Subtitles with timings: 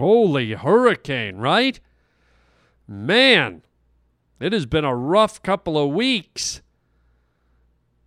[0.00, 1.78] Holy hurricane, right?
[2.88, 3.62] Man,
[4.40, 6.62] it has been a rough couple of weeks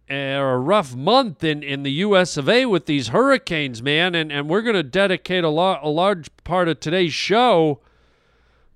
[0.10, 4.16] eh, or a rough month in, in the US of A with these hurricanes, man.
[4.16, 7.80] And, and we're going to dedicate a, lo- a large part of today's show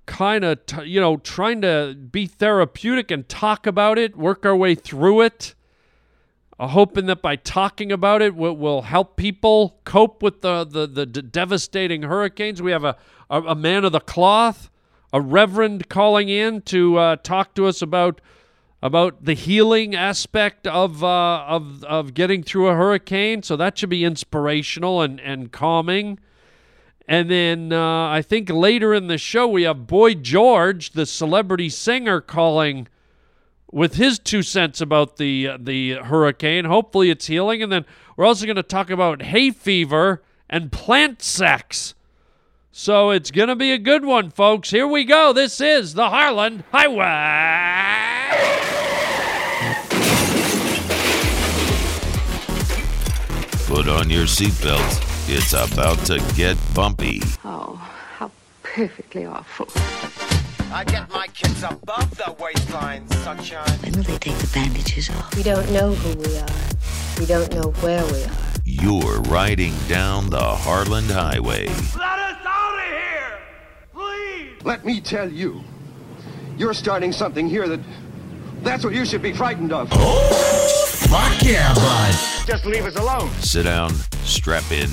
[0.06, 4.56] kind of, t- you know, trying to be therapeutic and talk about it, work our
[4.56, 5.54] way through it.
[6.66, 11.06] Hoping that by talking about it will, will help people cope with the, the, the
[11.06, 12.60] devastating hurricanes.
[12.60, 12.96] We have a,
[13.30, 14.68] a, a man of the cloth,
[15.12, 18.20] a reverend calling in to uh, talk to us about
[18.80, 23.42] about the healing aspect of uh, of of getting through a hurricane.
[23.42, 26.18] So that should be inspirational and and calming.
[27.06, 31.70] And then uh, I think later in the show we have Boy George, the celebrity
[31.70, 32.86] singer, calling
[33.70, 36.64] with his two cents about the uh, the hurricane.
[36.64, 37.62] Hopefully it's healing.
[37.62, 37.84] And then
[38.16, 41.94] we're also going to talk about hay fever and plant sex.
[42.70, 44.70] So it's going to be a good one, folks.
[44.70, 45.32] Here we go.
[45.32, 47.88] This is the Harland Highway.
[53.66, 55.04] Put on your seatbelts.
[55.28, 57.20] It's about to get bumpy.
[57.44, 57.74] Oh,
[58.16, 58.30] how
[58.62, 59.66] perfectly awful.
[60.70, 63.66] I get my kids above the waistline, sunshine.
[63.80, 65.34] When will they take the bandages off?
[65.34, 66.46] We don't know who we are.
[67.18, 68.30] We don't know where we are.
[68.64, 71.68] You're riding down the Harland Highway.
[71.68, 73.38] Let us out of here!
[73.94, 74.64] Please!
[74.64, 75.64] Let me tell you,
[76.58, 77.80] you're starting something here that.
[78.62, 79.88] That's what you should be frightened of.
[79.92, 82.37] Oh, fuck yeah, bud.
[82.48, 83.28] Just leave us alone.
[83.42, 83.90] Sit down,
[84.24, 84.88] strap in,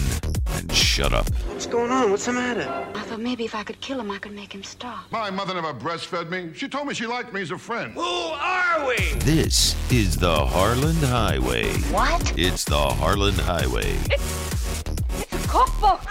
[0.56, 1.30] and shut up.
[1.48, 2.12] What's going on?
[2.12, 2.70] What's the matter?
[2.94, 5.10] I thought maybe if I could kill him, I could make him stop.
[5.10, 6.52] My mother never breastfed me.
[6.54, 7.94] She told me she liked me as a friend.
[7.94, 8.98] Who are we?
[9.20, 11.72] This is the Harland Highway.
[11.94, 12.38] What?
[12.38, 13.90] It's the Harland Highway.
[14.12, 16.02] It's it's a cookbook!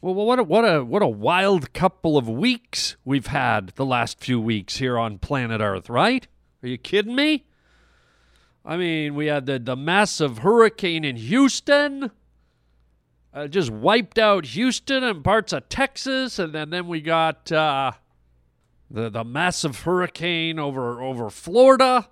[0.00, 4.18] Well, what a, what a what a wild couple of weeks we've had the last
[4.18, 6.26] few weeks here on planet Earth, right?
[6.64, 7.44] Are you kidding me?
[8.64, 12.10] I mean, we had the, the massive hurricane in Houston.
[13.32, 17.92] Uh, just wiped out Houston and parts of Texas, and then, then we got uh,
[18.90, 22.08] the the massive hurricane over over Florida.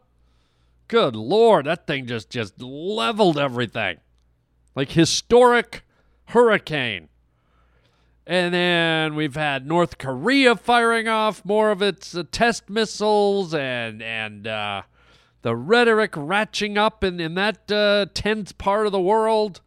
[0.86, 3.98] Good lord, that thing just just leveled everything,
[4.76, 5.82] like historic
[6.26, 7.08] hurricane.
[8.24, 14.02] And then we've had North Korea firing off more of its uh, test missiles and
[14.02, 14.82] and uh,
[15.42, 19.60] the rhetoric ratcheting up in, in that uh, tense part of the world.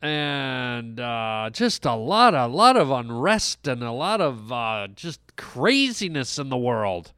[0.00, 5.20] And uh, just a lot, a lot of unrest and a lot of uh, just
[5.36, 7.12] craziness in the world.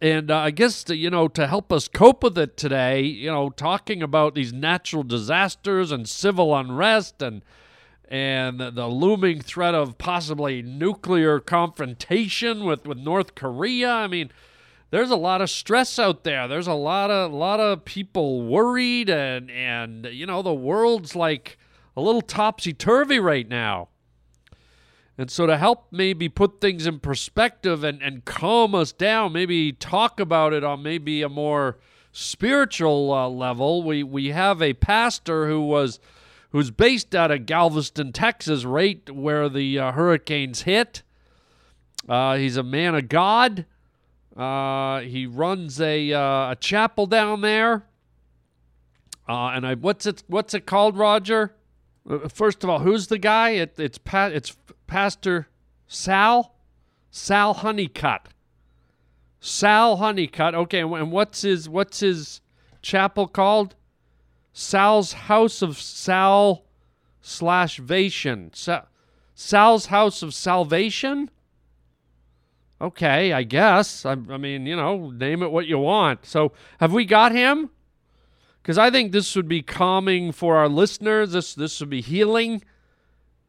[0.00, 3.28] And uh, I guess, to, you know, to help us cope with it today, you
[3.28, 7.42] know, talking about these natural disasters and civil unrest and
[8.10, 13.90] and the, the looming threat of possibly nuclear confrontation with, with North Korea.
[13.90, 14.30] I mean,
[14.90, 16.48] there's a lot of stress out there.
[16.48, 21.58] There's a lot of lot of people worried and and you know the world's like
[21.96, 23.88] a little topsy turvy right now.
[25.18, 29.72] And so to help maybe put things in perspective and, and calm us down, maybe
[29.72, 31.78] talk about it on maybe a more
[32.12, 35.98] spiritual uh, level, we, we have a pastor who was
[36.50, 41.02] who's based out of Galveston, Texas, right where the uh, hurricanes hit.
[42.08, 43.66] Uh, he's a man of God.
[44.38, 47.86] Uh, he runs a uh, a chapel down there.
[49.28, 51.56] Uh, and I what's it what's it called, Roger?
[52.08, 53.50] Uh, First of all, who's the guy?
[53.50, 54.56] It, it's pa- it's
[54.86, 55.48] Pastor
[55.88, 56.54] Sal,
[57.10, 58.28] Sal Honeycutt.
[59.40, 60.54] Sal Honeycutt.
[60.54, 62.40] Okay, and what's his what's his
[62.80, 63.74] chapel called?
[64.52, 66.64] Sal's House of Sal
[67.20, 68.54] slash Vation.
[68.54, 68.86] Sa-
[69.34, 71.30] Sal's House of Salvation?
[72.80, 74.06] Okay, I guess.
[74.06, 76.24] I, I mean, you know, name it what you want.
[76.24, 77.70] So, have we got him?
[78.62, 81.32] Because I think this would be calming for our listeners.
[81.32, 82.62] This this would be healing.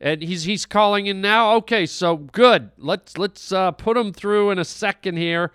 [0.02, 1.56] And he's he's calling in now.
[1.56, 2.72] Okay, so good.
[2.78, 5.52] Let's let's uh, put him through in a second here.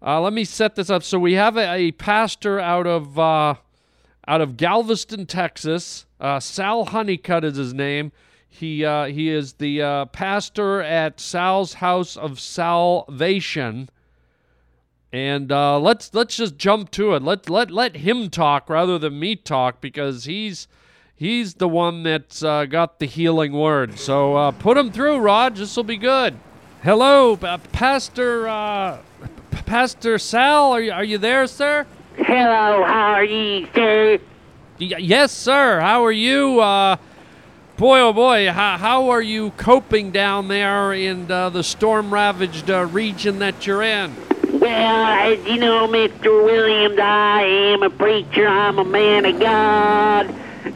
[0.00, 1.02] Uh, let me set this up.
[1.02, 3.54] So we have a, a pastor out of uh,
[4.26, 6.06] out of Galveston, Texas.
[6.20, 8.12] Uh, Sal Honeycutt is his name.
[8.54, 13.88] He uh, he is the uh, pastor at Sal's House of Salvation.
[15.10, 17.22] And uh, let's let's just jump to it.
[17.22, 20.68] Let let let him talk rather than me talk because he's
[21.16, 23.98] he's the one that's uh, got the healing word.
[23.98, 25.56] So uh, put him through, Rod.
[25.56, 26.38] This will be good.
[26.82, 28.98] Hello, uh, Pastor uh,
[29.50, 30.72] P- Pastor Sal.
[30.72, 31.86] Are you are you there, sir?
[32.16, 34.18] Hello, how are ye, sir?
[34.78, 35.80] Y- yes, sir.
[35.80, 36.60] How are you?
[37.82, 42.70] Boy, oh boy, how, how are you coping down there in uh, the storm ravaged
[42.70, 44.14] uh, region that you're in?
[44.52, 46.44] Well, as you know, Mr.
[46.44, 48.46] Williams, I am a preacher.
[48.46, 50.32] I'm a man of God.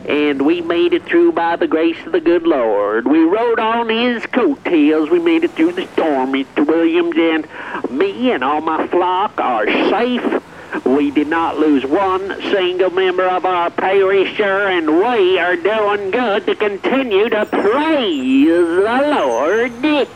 [0.09, 3.07] And we made it through by the grace of the good Lord.
[3.07, 5.09] We rode on his coattails.
[5.09, 6.67] We made it through the storm, Mr.
[6.67, 10.43] Williams, and me and all my flock are safe.
[10.85, 16.47] We did not lose one single member of our parish, and we are doing good
[16.47, 20.09] to continue to praise the Lord.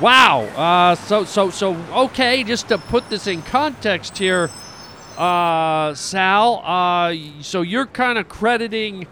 [0.00, 0.40] Wow.
[0.56, 2.42] Uh, so so so okay.
[2.42, 4.50] Just to put this in context here,
[5.16, 6.62] uh, Sal.
[6.64, 9.06] Uh, so you're kind of crediting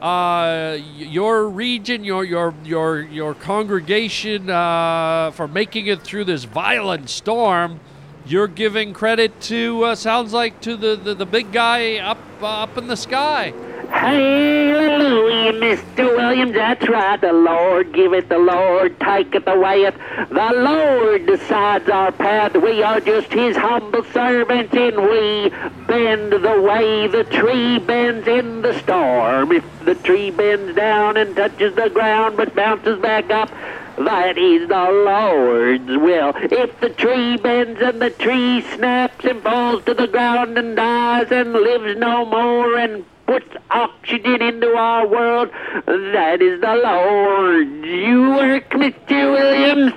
[0.00, 7.08] uh, your region, your your your your congregation uh, for making it through this violent
[7.08, 7.80] storm.
[8.26, 12.64] You're giving credit to uh, sounds like to the, the, the big guy up uh,
[12.64, 13.54] up in the sky.
[13.88, 16.16] Hallelujah, Mr.
[16.16, 17.20] Williams, that's right.
[17.20, 19.88] The Lord giveth, the Lord taketh away.
[20.28, 22.56] The Lord decides our path.
[22.56, 25.50] We are just his humble servants, and we
[25.86, 29.52] bend the way the tree bends in the storm.
[29.52, 33.52] If the tree bends down and touches the ground but bounces back up,
[33.98, 36.32] that is the Lord's will.
[36.36, 41.28] If the tree bends and the tree snaps and falls to the ground and dies
[41.30, 45.50] and lives no more and puts oxygen into our world,
[45.86, 49.32] that is the Lord's You work, Mr.
[49.32, 49.92] Williams.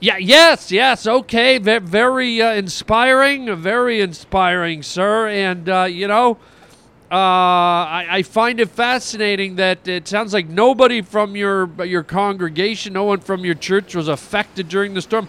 [0.00, 0.16] Yeah.
[0.16, 0.70] Yes.
[0.70, 1.06] Yes.
[1.06, 1.58] Okay.
[1.58, 3.54] Very uh, inspiring.
[3.56, 5.28] Very inspiring, sir.
[5.28, 6.38] And uh, you know,
[7.10, 12.92] uh, I, I find it fascinating that it sounds like nobody from your your congregation,
[12.92, 15.26] no one from your church, was affected during the storm.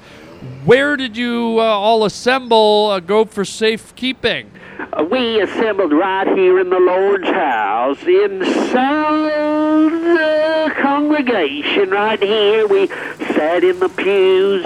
[0.65, 2.89] Where did you uh, all assemble?
[2.91, 4.51] Uh, go for safekeeping.
[4.79, 12.65] Uh, we assembled right here in the Lord's house in Sal's uh, congregation right here.
[12.65, 14.63] We sat in the pews.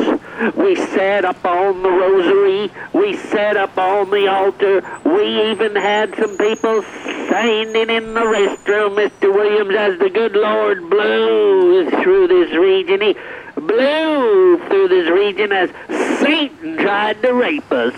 [0.56, 2.71] We sat up on the rosary.
[2.94, 4.83] We sat up on the altar.
[5.04, 9.33] We even had some people standing in the restroom, Mr.
[9.33, 13.01] Williams, as the good Lord blew through this region.
[13.01, 13.15] He
[13.56, 15.71] blew through this region as
[16.19, 17.95] Satan tried to rape us.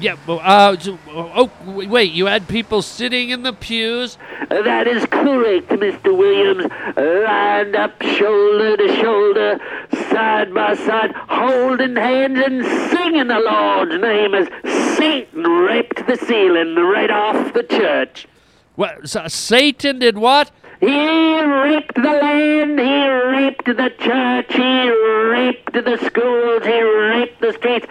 [0.00, 0.16] Yeah.
[0.26, 2.12] well, Uh, oh, wait.
[2.12, 4.18] You had people sitting in the pews.
[4.48, 6.16] That is correct, Mr.
[6.16, 6.64] Williams.
[6.96, 9.60] Lined up shoulder to shoulder,
[10.10, 14.48] side by side, holding hands and singing the Lord's name as
[14.96, 18.26] Satan raped the ceiling right off the church.
[18.74, 19.08] What?
[19.08, 20.50] So Satan did what?
[20.82, 24.90] He raped the land, he raped the church, he
[25.30, 27.86] raped the schools, he raped the streets.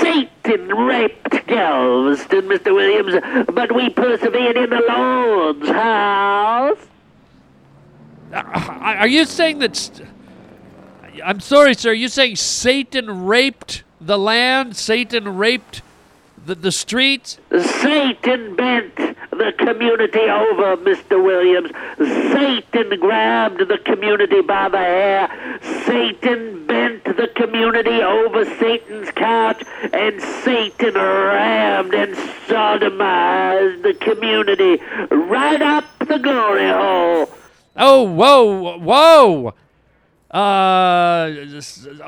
[0.00, 2.74] Satan raped Galveston, Mr.
[2.74, 6.78] Williams, but we persevered in the Lord's house.
[8.32, 10.02] Are you saying that?
[11.24, 11.90] I'm sorry, sir.
[11.90, 14.76] Are you saying Satan raped the land?
[14.76, 15.82] Satan raped
[16.44, 17.38] the, the streets?
[17.52, 21.22] Satan bent the community over, Mr.
[21.22, 21.70] Williams.
[22.32, 25.60] Satan grabbed the community by the hair.
[25.86, 32.14] Satan bent the community over Satan's couch, and Satan rammed and
[32.46, 37.28] sodomized the community right up the glory hole.
[37.76, 39.54] Oh, whoa, whoa.
[40.34, 41.30] Uh,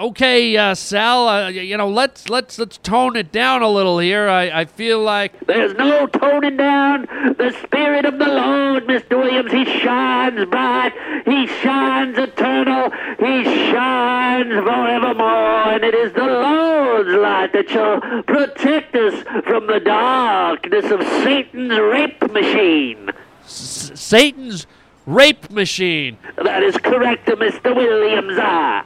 [0.01, 1.29] okay, uh, Sal.
[1.29, 4.29] Uh, you know, let's let's let's tone it down a little here.
[4.29, 7.03] I, I feel like There's no toning down
[7.39, 9.11] the Spirit of the Lord, Mr.
[9.17, 9.53] Williams.
[9.53, 10.93] He shines bright.
[11.25, 12.91] He shines eternal.
[13.21, 15.73] He shines forevermore.
[15.75, 21.79] And it is the Lord's light that shall protect us from the darkness of Satan's
[21.79, 23.11] rape machine.
[23.45, 24.67] S- Satan's
[25.07, 26.19] rape machine.
[26.37, 27.75] That is correct, Mr.
[27.75, 28.39] Williams.
[28.41, 28.85] Ah.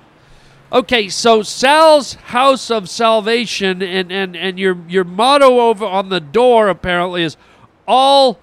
[0.72, 6.20] Okay, so Sal's House of Salvation, and, and, and your your motto over on the
[6.20, 7.36] door apparently is
[7.88, 8.38] all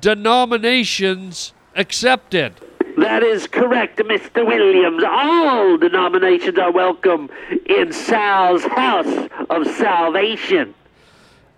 [0.00, 2.54] denominations accepted.
[2.96, 4.44] That is correct, Mr.
[4.46, 5.04] Williams.
[5.06, 7.30] All denominations are welcome
[7.66, 10.74] in Sal's house of salvation.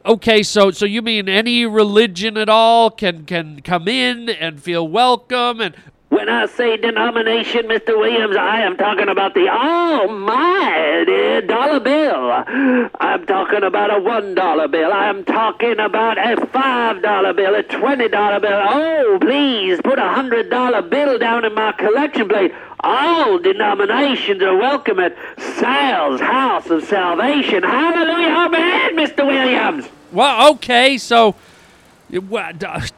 [0.04, 4.88] Okay, so so you mean any religion at all can can come in and feel
[4.88, 5.74] welcome and
[6.08, 7.98] When I say denomination, Mr.
[7.98, 12.30] Williams, I am talking about the almighty dollar bill.
[12.98, 14.90] I'm talking about a one dollar bill.
[14.90, 18.58] I'm talking about a five dollar bill, a twenty dollar bill.
[18.58, 22.52] Oh, please put a hundred dollar bill down in my collection plate.
[22.82, 27.62] All denominations are welcome at Sal's House of Salvation.
[27.62, 29.26] Hallelujah, amen, Mr.
[29.26, 29.86] Williams.
[30.12, 31.34] well, okay, so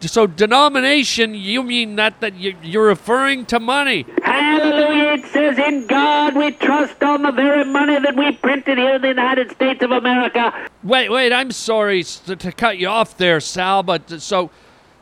[0.00, 4.06] So denomination, you mean that that you, you're referring to money?
[4.22, 5.12] Hallelujah.
[5.14, 9.02] It says, In God we trust on the very money that we printed here in
[9.02, 10.52] the United States of America.
[10.82, 11.32] Wait, wait.
[11.32, 13.82] I'm sorry to, to cut you off there, Sal.
[13.82, 14.50] But so,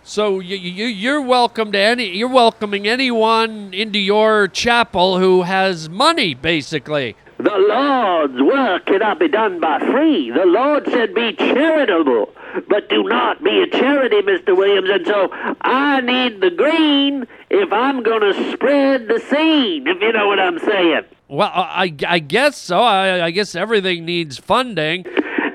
[0.03, 2.17] so you, you you're welcome to any.
[2.17, 7.17] You're welcoming anyone into your chapel who has money, basically.
[7.39, 10.31] The Lord's work cannot be done by free.
[10.31, 12.35] The Lord said, Be charitable,
[12.69, 14.55] but do not be a charity, Mr.
[14.55, 14.91] Williams.
[14.91, 15.29] And so
[15.63, 20.39] I need the green if I'm going to spread the seed, if you know what
[20.39, 21.03] I'm saying.
[21.29, 22.81] Well, I, I guess so.
[22.81, 25.07] I, I guess everything needs funding.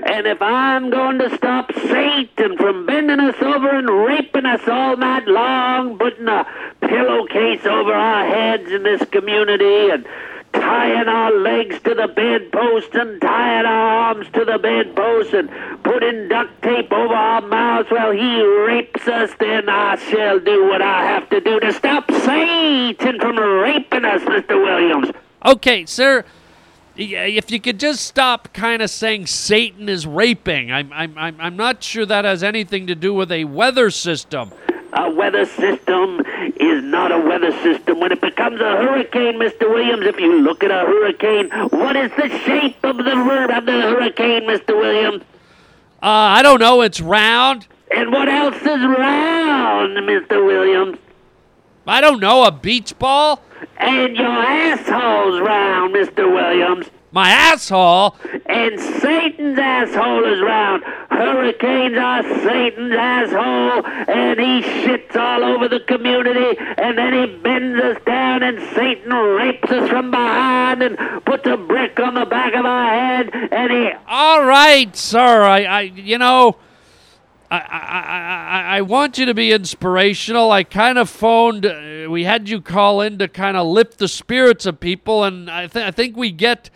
[0.06, 4.96] And if I'm going to stop Satan from bending us over and raping us all
[4.96, 6.46] night long, putting a
[6.82, 10.06] pillowcase over our heads in this community and
[10.54, 15.50] tying our legs to the bedpost and tying our arms to the bedpost and
[15.84, 20.84] putting duct tape over our mouths while he rapes us, then I shall do what
[20.84, 24.64] I have to do to stop Satan from raping us, Mr.
[24.64, 25.10] Williams.
[25.44, 26.24] Okay, sir.
[26.98, 31.58] If you could just stop kind of saying Satan is raping, I'm, I'm, I'm, I'm
[31.58, 34.52] not sure that has anything to do with a weather system.
[34.94, 36.22] A weather system
[36.56, 38.00] is not a weather system.
[38.00, 39.70] When it becomes a hurricane, Mr.
[39.70, 43.82] Williams, if you look at a hurricane, what is the shape of the, of the
[43.82, 44.70] hurricane, Mr.
[44.70, 45.24] Williams?
[46.02, 46.82] Uh, I don't know.
[46.82, 47.68] It's round.
[47.92, 50.46] And what else is round, Mr.
[50.46, 50.98] Williams?
[51.86, 52.46] I don't know.
[52.46, 53.42] A beach ball.
[53.78, 56.32] And your asshole's round, Mr.
[56.34, 56.90] Williams.
[57.12, 58.18] My asshole.
[58.46, 60.84] And Satan's asshole is round.
[61.10, 67.82] Hurricanes are Satan's asshole, and he shits all over the community, and then he bends
[67.82, 72.54] us down, and Satan rapes us from behind and puts a brick on the back
[72.54, 73.92] of our head, and he.
[74.08, 75.44] All right, sir.
[75.44, 76.58] I, I you know,
[77.60, 80.52] I, I, I, want you to be inspirational.
[80.52, 81.66] I kind of phoned.
[81.66, 85.50] Uh, we had you call in to kind of lift the spirits of people, and
[85.50, 86.70] I, th- I think we get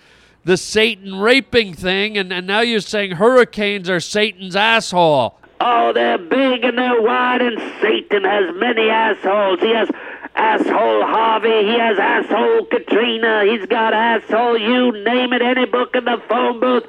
[0.44, 2.18] the Satan raping thing.
[2.18, 5.40] And, and now you're saying hurricanes are Satan's asshole.
[5.62, 9.60] Oh, they're big and they're wide, and Satan has many assholes.
[9.60, 9.90] He has
[10.36, 16.06] asshole Harvey, he has asshole Katrina, he's got asshole you name it, any book in
[16.06, 16.86] the phone booth.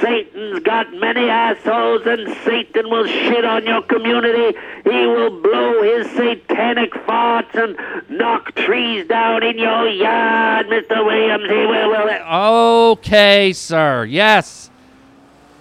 [0.00, 4.58] Satan's got many assholes, and Satan will shit on your community.
[4.84, 7.76] He will blow his satanic farts and
[8.08, 11.04] knock trees down in your yard, Mr.
[11.04, 11.48] Williams.
[11.48, 11.90] He will.
[11.90, 14.04] will Okay, sir.
[14.04, 14.70] Yes.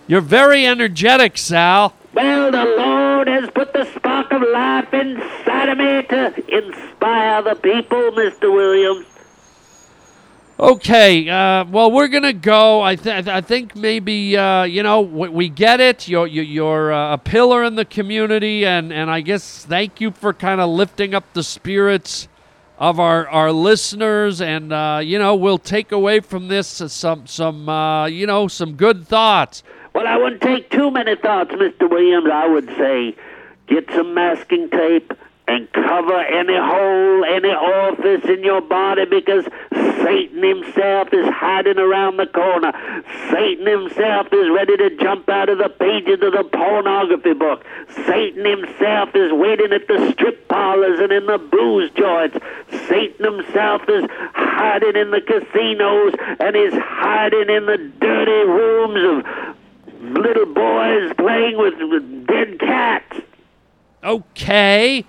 [0.08, 1.94] You're very energetic, Sal.
[2.14, 7.56] Well, the Lord has put the spark of life inside of me to inspire the
[7.56, 8.54] people, Mr.
[8.54, 9.06] Williams.
[10.60, 12.82] Okay, uh, well, we're gonna go.
[12.82, 16.08] I, th- I think maybe uh, you know we, we get it.
[16.08, 20.12] You're you're, you're uh, a pillar in the community, and, and I guess thank you
[20.12, 22.28] for kind of lifting up the spirits
[22.78, 27.68] of our, our listeners, and uh, you know we'll take away from this some some
[27.68, 29.64] uh, you know some good thoughts.
[29.94, 31.90] Well, I wouldn't take too many thoughts, Mr.
[31.90, 32.30] Williams.
[32.32, 33.16] I would say
[33.68, 35.14] get some masking tape
[35.48, 42.18] and cover any hole, any orifice in your body because Satan himself is hiding around
[42.18, 42.72] the corner.
[43.30, 47.66] Satan himself is ready to jump out of the pages of the pornography book.
[48.06, 52.38] Satan himself is waiting at the strip parlors and in the booze joints.
[52.88, 59.56] Satan himself is hiding in the casinos and is hiding in the dirty rooms of
[60.04, 63.22] little boys playing with, with dead cats.
[64.04, 65.06] Okay.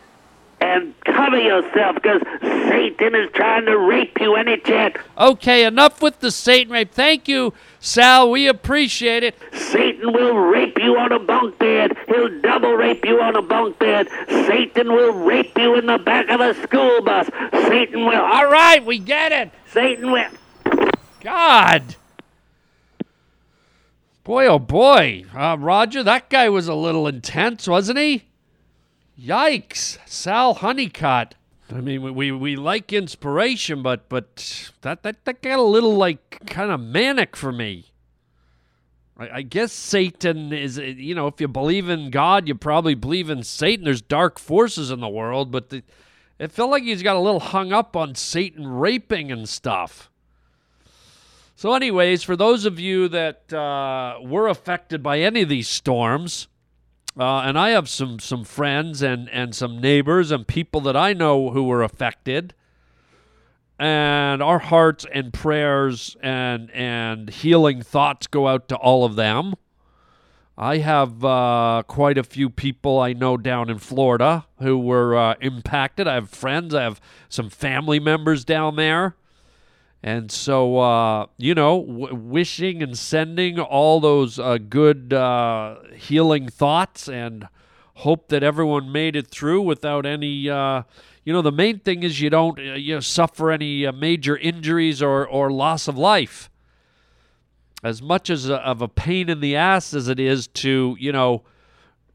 [0.60, 4.96] And cover yourself because Satan is trying to rape you any chance.
[5.18, 6.92] Okay, enough with the Satan rape.
[6.92, 8.30] Thank you, Sal.
[8.30, 9.36] We appreciate it.
[9.52, 11.96] Satan will rape you on a bunk bed.
[12.06, 14.08] He'll double rape you on a bunk bed.
[14.28, 17.28] Satan will rape you in the back of a school bus.
[17.52, 18.22] Satan will.
[18.22, 19.50] All right, we get it.
[19.66, 20.30] Satan will.
[21.20, 21.96] God.
[24.24, 25.24] Boy, oh boy.
[25.36, 28.24] Uh, Roger, that guy was a little intense, wasn't he?
[29.20, 29.98] Yikes.
[30.06, 31.34] Sal Honeycutt.
[31.70, 35.94] I mean, we, we, we like inspiration, but but that, that, that got a little,
[35.94, 37.92] like, kind of manic for me.
[39.18, 42.94] I, I guess Satan is, uh, you know, if you believe in God, you probably
[42.94, 43.84] believe in Satan.
[43.84, 45.82] There's dark forces in the world, but the,
[46.38, 50.10] it felt like he's got a little hung up on Satan raping and stuff.
[51.56, 56.48] So, anyways, for those of you that uh, were affected by any of these storms,
[57.18, 61.12] uh, and I have some some friends and and some neighbors and people that I
[61.12, 62.54] know who were affected,
[63.78, 69.54] and our hearts and prayers and and healing thoughts go out to all of them.
[70.58, 75.34] I have uh, quite a few people I know down in Florida who were uh,
[75.40, 76.08] impacted.
[76.08, 79.16] I have friends, I have some family members down there.
[80.04, 86.46] And so, uh, you know, w- wishing and sending all those uh, good uh, healing
[86.46, 87.48] thoughts and
[87.94, 90.50] hope that everyone made it through without any.
[90.50, 90.82] Uh,
[91.24, 94.36] you know, the main thing is you don't uh, you know, suffer any uh, major
[94.36, 96.50] injuries or, or loss of life.
[97.82, 101.12] As much as a, of a pain in the ass as it is to, you
[101.12, 101.44] know,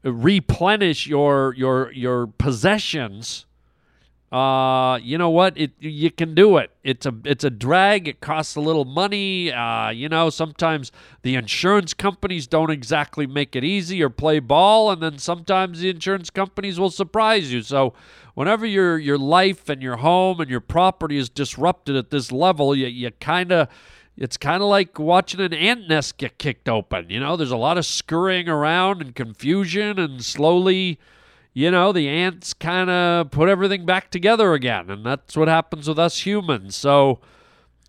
[0.04, 3.46] replenish your your your possessions
[4.32, 5.58] uh, you know what?
[5.58, 6.70] It you can do it.
[6.84, 8.06] It's a it's a drag.
[8.06, 9.52] It costs a little money.
[9.52, 14.92] Uh, you know, sometimes the insurance companies don't exactly make it easy or play ball,
[14.92, 17.62] and then sometimes the insurance companies will surprise you.
[17.62, 17.92] So,
[18.34, 22.76] whenever your your life and your home and your property is disrupted at this level,
[22.76, 23.66] you you kind of
[24.16, 27.10] it's kind of like watching an ant nest get kicked open.
[27.10, 31.00] You know, there's a lot of scurrying around and confusion, and slowly
[31.52, 34.90] you know, the ants kind of put everything back together again.
[34.90, 36.76] And that's what happens with us humans.
[36.76, 37.20] So,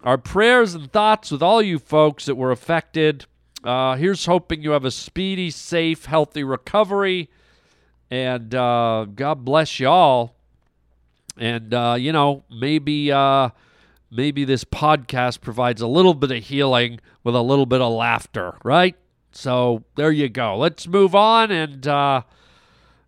[0.04, 3.26] our prayers and thoughts with all you folks that were affected.
[3.64, 7.30] Uh, here's hoping you have a speedy, safe, healthy recovery.
[8.10, 10.34] And uh, God bless y'all.
[11.38, 13.12] And, uh, you know, maybe.
[13.12, 13.50] Uh,
[14.12, 18.58] maybe this podcast provides a little bit of healing with a little bit of laughter,
[18.64, 18.96] right?
[19.32, 20.58] So there you go.
[20.58, 22.24] Let's move on and uh,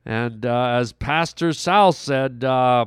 [0.05, 2.85] and uh, as Pastor Sal said, uh,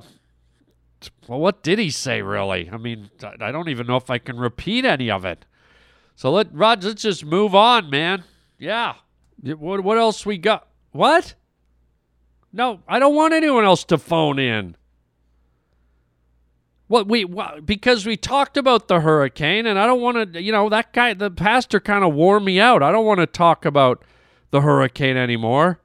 [1.26, 2.68] well, what did he say really?
[2.70, 5.44] I mean, I don't even know if I can repeat any of it.
[6.14, 8.24] So let Rod, let's just move on, man.
[8.58, 8.94] Yeah.
[9.42, 10.66] What what else we got?
[10.92, 11.34] What?
[12.52, 14.76] No, I don't want anyone else to phone in.
[16.88, 20.40] What we what, because we talked about the hurricane, and I don't want to.
[20.40, 22.82] You know, that guy, the pastor, kind of wore me out.
[22.82, 24.02] I don't want to talk about
[24.52, 25.80] the hurricane anymore.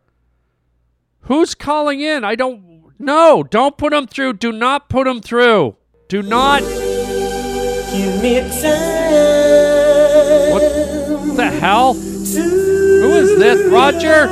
[1.23, 2.23] Who's calling in?
[2.23, 2.83] I don't.
[2.99, 4.33] No, don't put him through.
[4.33, 5.75] Do not put him through.
[6.07, 6.61] Do not.
[6.61, 8.91] Give me time.
[10.51, 11.93] What the hell?
[11.93, 13.71] Who is this?
[13.71, 14.27] Roger?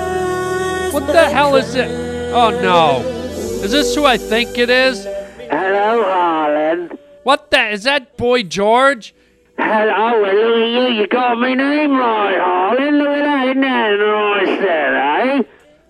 [0.92, 1.90] What the hell is it?
[2.34, 3.02] Oh no.
[3.63, 5.04] Is this who I think it is?
[5.50, 6.98] Hello, Harland.
[7.24, 7.70] What the?
[7.70, 9.13] Is that Boy George?
[9.58, 11.02] Hello, well, look at you.
[11.02, 12.98] You got my name right, Harland.
[13.00, 13.48] Look at that.
[13.50, 13.98] Isn't that
[14.46, 14.96] nice there,
[15.40, 15.44] eh?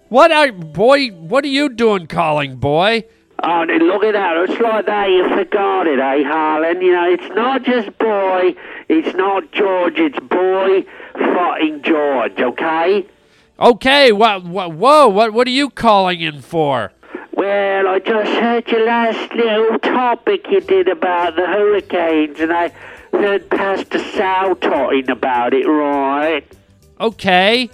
[0.09, 1.09] What are boy?
[1.09, 3.05] What are you doing calling, boy?
[3.43, 4.49] Oh, look at that.
[4.49, 5.09] It's like that.
[5.09, 6.81] You forgot it, eh, Harland?
[6.81, 8.55] You know, it's not just boy.
[8.89, 9.99] It's not George.
[9.99, 13.05] It's boy fucking George, okay?
[13.59, 14.11] Okay.
[14.11, 14.45] What?
[14.45, 14.73] What?
[14.73, 15.07] Whoa!
[15.07, 15.33] What?
[15.33, 16.91] What are you calling in for?
[17.33, 22.73] Well, I just heard your last little topic you did about the hurricanes, and I
[23.11, 26.43] heard Pastor Sal talking about it, right?
[26.99, 27.69] Okay.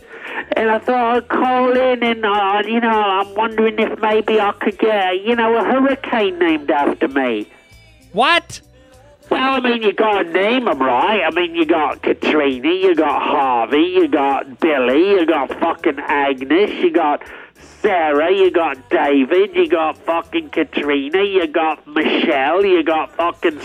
[0.56, 4.52] And I thought I'd call in and, uh, you know, I'm wondering if maybe I
[4.54, 7.48] could get, you know, a hurricane named after me.
[8.12, 8.62] What?
[9.30, 11.24] Well, I mean, you got to name them right?
[11.24, 16.72] I mean, you got Katrina, you got Harvey, you got Billy, you got fucking Agnes,
[16.72, 17.24] you got
[17.82, 23.60] Sarah, you got David, you got fucking Katrina, you got Michelle, you got fucking,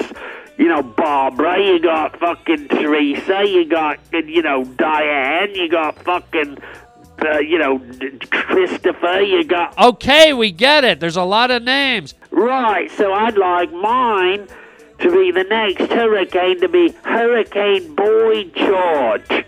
[0.60, 6.58] you know, Barbara, you got fucking Teresa, you got, you know, Diane, you got fucking,
[7.24, 7.78] uh, you know,
[8.30, 9.76] Christopher, you got.
[9.78, 11.00] Okay, we get it.
[11.00, 12.12] There's a lot of names.
[12.30, 14.48] Right, so I'd like mine
[14.98, 19.46] to be the next hurricane to be Hurricane Boy George.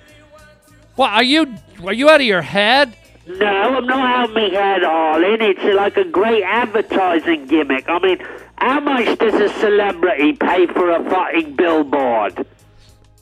[0.97, 1.55] What are you?
[1.85, 2.97] Are you out of your head?
[3.27, 5.43] No, I'm not out of my head, Harland.
[5.43, 7.87] It's like a great advertising gimmick.
[7.89, 8.19] I mean,
[8.63, 12.47] how much does a celebrity pay for a fucking billboard?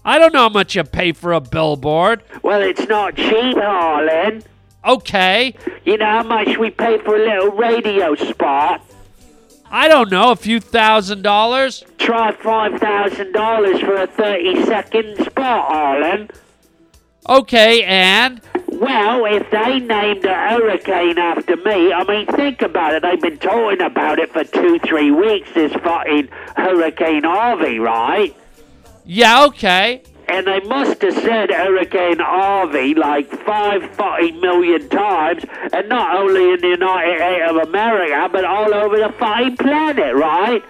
[0.04, 2.22] I don't know how much you pay for a billboard.
[2.42, 4.44] Well, it's not cheap, Harland.
[4.84, 5.54] Okay.
[5.84, 8.84] You know how much we pay for a little radio spot?
[9.70, 11.84] I don't know, a few thousand dollars.
[11.96, 16.28] Try $5,000 for a 30 second spot, Harlan.
[17.28, 18.42] Okay, and
[18.80, 23.02] Well, if they named a hurricane after me, I mean, think about it.
[23.02, 28.34] They've been talking about it for two, three weeks, this fucking Hurricane Harvey, right?
[29.04, 30.02] yeah, okay.
[30.28, 36.54] And they must have said Hurricane Harvey like five fucking million times, and not only
[36.54, 40.64] in the United States of America, but all over the fucking planet, right?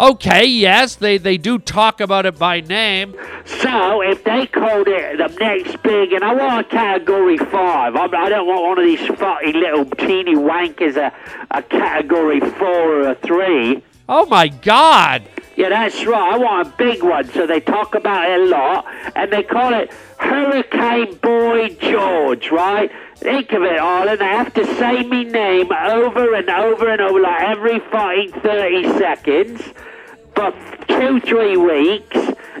[0.00, 3.14] Okay, yes, they they do talk about it by name.
[3.44, 8.04] So if they called it the next big, and I want a category five, I,
[8.04, 11.12] I don't want one of these fucking little teeny wankers a,
[11.50, 13.84] a category four or a three.
[14.08, 15.22] Oh my God!
[15.54, 16.32] Yeah, that's right.
[16.32, 19.74] I want a big one, so they talk about it a lot, and they call
[19.74, 22.90] it Hurricane Boy George, right?
[23.20, 24.18] Think of it, Arlen.
[24.18, 28.98] They have to say me name over and over and over, like every fucking 30
[28.98, 29.62] seconds
[30.34, 30.54] for
[30.88, 32.16] two, three weeks,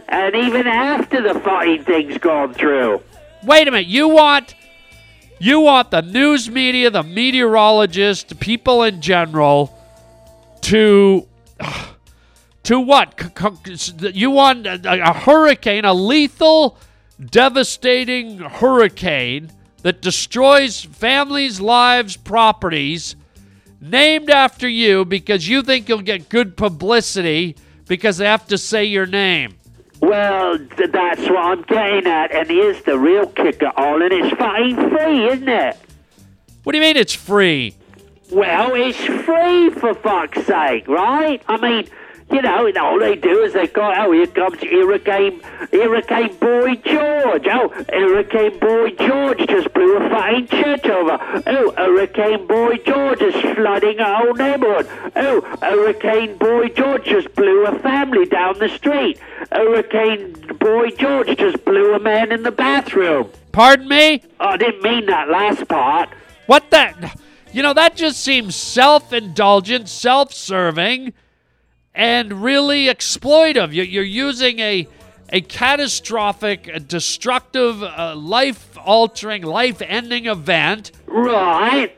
[0.08, 3.02] and even after the fucking thing's gone through.
[3.42, 3.86] Wait a minute.
[3.86, 4.54] You want
[5.38, 9.74] you want the news media, the meteorologists, the people in general
[10.60, 11.26] to
[12.64, 13.14] to what?
[13.98, 16.76] You want a hurricane, a lethal,
[17.18, 23.16] devastating hurricane that destroys families, lives, properties,
[23.80, 28.84] named after you because you think you'll get good publicity because they have to say
[28.84, 29.56] your name.
[30.00, 34.12] Well, th- that's what I'm getting at, and here's the real kicker, Arlen.
[34.12, 35.76] It's fucking free, isn't it?
[36.62, 37.74] What do you mean it's free?
[38.30, 41.42] Well, it's free for fuck's sake, right?
[41.48, 41.88] I mean,
[42.30, 45.40] you know, and all they do is they go, oh, here comes Hurricane,
[45.72, 47.46] Hurricane Boy George.
[47.46, 51.18] Oh, Hurricane Boy George just blew a fucking church over.
[51.46, 54.88] Oh, Hurricane Boy George is flooding a whole neighborhood.
[55.16, 59.18] Oh, Hurricane Boy George just blew a family down the street.
[59.52, 63.30] Hurricane Boy George just blew a man in the bathroom.
[63.52, 64.22] Pardon me?
[64.38, 66.08] Oh, I didn't mean that last part.
[66.46, 67.12] What the?
[67.52, 71.12] You know, that just seems self indulgent, self serving,
[71.94, 73.72] and really exploitive.
[73.72, 74.86] You- You're using a,
[75.32, 81.96] a catastrophic, uh, destructive, uh, life altering, life ending event Right.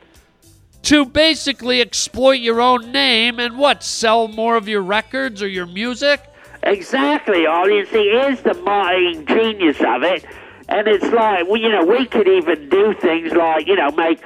[0.83, 3.83] to basically exploit your own name and what?
[3.83, 6.21] Sell more of your records or your music?
[6.63, 7.85] Exactly, Ollie.
[7.85, 10.25] See, is the marketing genius of it.
[10.69, 14.19] And it's like, well, you know, we could even do things like, you know, make,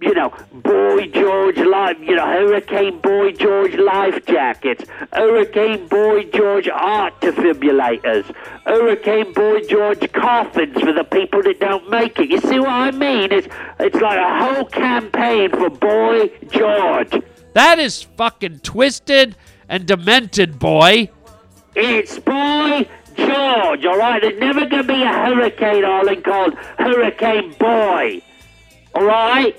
[0.00, 6.68] you know, Boy George life, you know, Hurricane Boy George life jackets, Hurricane Boy George
[6.68, 8.34] art defibrillators,
[8.66, 12.30] Hurricane Boy George coffins for the people that don't make it.
[12.30, 13.32] You see what I mean?
[13.32, 13.48] It's,
[13.80, 17.22] it's like a whole campaign for Boy George.
[17.54, 19.36] That is fucking twisted
[19.68, 21.08] and demented, boy.
[21.76, 24.20] It's Boy George, all right?
[24.20, 28.22] There's never going to be a hurricane, Arlen, called Hurricane Boy.
[28.94, 29.56] All right?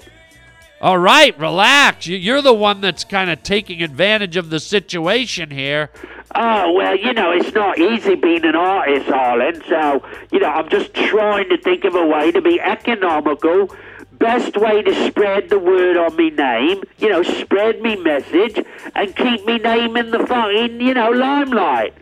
[0.81, 2.05] All right, relax.
[2.07, 5.89] You- You're the one that's kind of taking advantage of the situation here.
[6.35, 10.67] Oh, well, you know, it's not easy being an artist, Arlen, so, you know, I'm
[10.67, 13.73] just trying to think of a way to be economical,
[14.19, 18.59] best way to spread the word on me name, you know, spread me message,
[18.95, 21.93] and keep me name in the fucking, you know, limelight.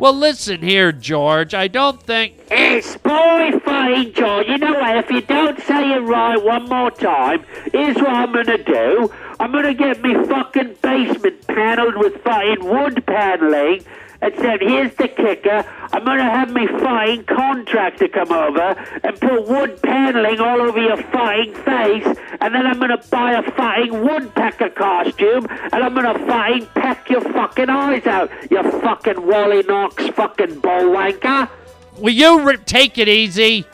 [0.00, 1.52] Well, listen here, George.
[1.52, 2.32] I don't think.
[2.50, 4.46] It's boy fucking George.
[4.48, 4.96] You know what?
[4.96, 9.12] If you don't say it right one more time, here's what I'm gonna do.
[9.38, 13.84] I'm gonna get me fucking basement paneled with fucking wood paneling.
[14.22, 15.64] Except here's the kicker.
[15.92, 20.98] I'm gonna have me fine contractor come over and put wood paneling all over your
[21.04, 22.06] fine face,
[22.40, 27.22] and then I'm gonna buy a fine woodpecker costume, and I'm gonna fine peck your
[27.22, 31.48] fucking eyes out, you fucking Wally Knox fucking bullwanker.
[31.96, 33.64] Will you re- take it easy?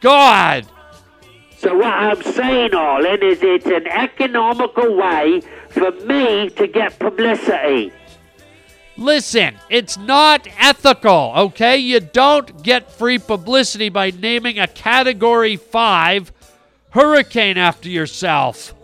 [0.00, 0.66] God.
[1.56, 7.92] So what I'm saying, Arlen, is it's an economical way for me to get publicity.
[8.96, 11.78] Listen, it's not ethical, okay?
[11.78, 16.32] You don't get free publicity by naming a Category 5
[16.90, 18.74] hurricane after yourself.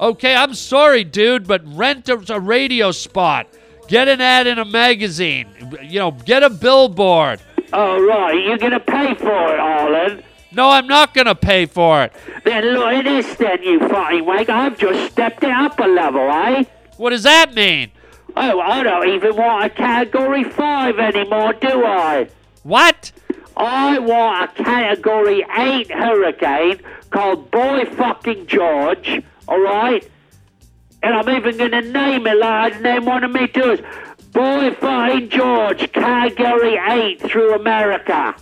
[0.00, 3.46] Okay, I'm sorry, dude, but rent a, radio spot.
[3.86, 5.46] Get an ad in a magazine.
[5.82, 7.40] You know, get a billboard.
[7.72, 10.22] All right, you're gonna pay for it, Arlen.
[10.54, 12.12] No, I'm not going to pay for it.
[12.44, 14.50] Then look at this then, you fucking wank.
[14.50, 16.64] I've just stepped it up a level, eh?
[16.98, 17.90] What does that mean?
[18.34, 22.28] Oh, I don't even want a Category 5 anymore, do I?
[22.62, 23.12] What?
[23.56, 30.08] I want a Category 8 hurricane called Boy Fucking George, alright?
[31.02, 33.80] And I'm even gonna name it like I'd name one of me tours.
[34.32, 38.34] Boy Fucking George, Category 8 through America.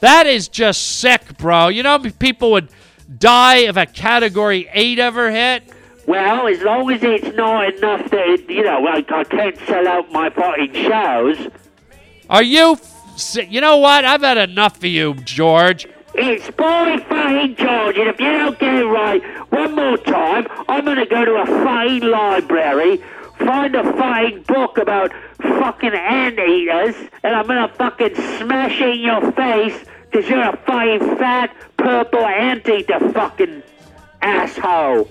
[0.00, 1.68] That is just sick, bro.
[1.68, 2.70] You know people would
[3.18, 5.64] die if a Category 8 ever hit?
[6.06, 10.10] Well, as long as it's not enough that, you know, like I can't sell out
[10.12, 11.48] my fucking shows.
[12.30, 12.72] Are you.
[12.72, 14.04] F- you know what?
[14.04, 15.86] I've had enough of you, George.
[16.14, 20.84] It's Boy Fucking George, and if you don't get it right one more time, I'm
[20.84, 22.98] gonna go to a fucking library,
[23.38, 29.32] find a fucking book about fucking anteaters, and I'm gonna fucking smash it in your
[29.32, 33.62] face, cause you're a fucking fat, purple anteater fucking
[34.22, 35.08] asshole.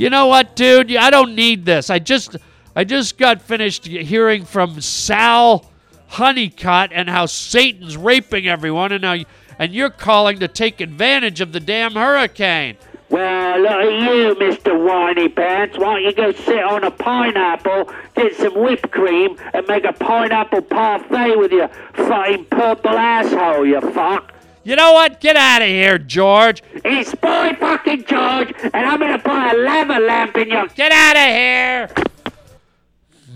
[0.00, 0.96] You know what, dude?
[0.96, 1.90] I don't need this.
[1.90, 2.36] I just.
[2.74, 5.66] I just got finished hearing from Sal
[6.06, 9.16] Honeycutt and how Satan's raping everyone, and now
[9.58, 12.76] and you're calling to take advantage of the damn hurricane.
[13.10, 14.82] Well, look at you, Mr.
[14.82, 15.76] Whiny Pants.
[15.76, 19.92] Why don't you go sit on a pineapple, get some whipped cream, and make a
[19.92, 24.29] pineapple parfait with your fucking purple asshole, you fuck?
[24.62, 25.20] You know what?
[25.20, 26.62] Get out of here, George.
[26.84, 30.66] It's boy fucking George, and I'm gonna put a lava lamp in your.
[30.68, 31.90] Get out of here.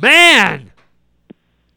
[0.01, 0.71] Man.